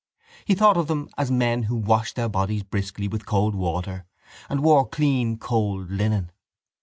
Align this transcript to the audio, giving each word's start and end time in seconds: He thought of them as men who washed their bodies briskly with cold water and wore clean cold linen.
He 0.45 0.55
thought 0.55 0.77
of 0.77 0.87
them 0.87 1.09
as 1.15 1.29
men 1.29 1.61
who 1.61 1.75
washed 1.75 2.15
their 2.15 2.27
bodies 2.27 2.63
briskly 2.63 3.07
with 3.07 3.27
cold 3.27 3.53
water 3.53 4.05
and 4.49 4.63
wore 4.63 4.87
clean 4.89 5.37
cold 5.37 5.91
linen. 5.91 6.31